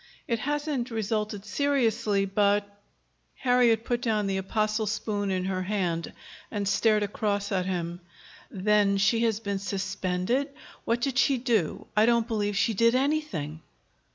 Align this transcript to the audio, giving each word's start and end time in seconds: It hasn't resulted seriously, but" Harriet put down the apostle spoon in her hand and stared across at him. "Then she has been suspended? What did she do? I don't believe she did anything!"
It 0.27 0.39
hasn't 0.39 0.89
resulted 0.89 1.45
seriously, 1.45 2.25
but" 2.25 2.67
Harriet 3.43 3.85
put 3.85 4.01
down 4.01 4.25
the 4.25 4.37
apostle 4.37 4.87
spoon 4.87 5.29
in 5.29 5.45
her 5.45 5.61
hand 5.61 6.11
and 6.49 6.67
stared 6.67 7.03
across 7.03 7.51
at 7.51 7.67
him. 7.67 7.99
"Then 8.49 8.97
she 8.97 9.19
has 9.25 9.39
been 9.39 9.59
suspended? 9.59 10.49
What 10.85 11.01
did 11.01 11.19
she 11.19 11.37
do? 11.37 11.85
I 11.95 12.07
don't 12.07 12.27
believe 12.27 12.57
she 12.57 12.73
did 12.73 12.95
anything!" 12.95 13.61